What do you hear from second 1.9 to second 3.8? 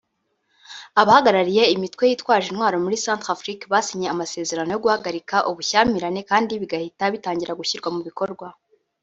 yitwaje intwaro muri Centrafrique